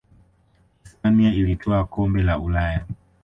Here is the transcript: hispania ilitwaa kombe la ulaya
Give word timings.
hispania 0.83 1.31
ilitwaa 1.33 1.83
kombe 1.83 2.21
la 2.23 2.39
ulaya 2.39 2.85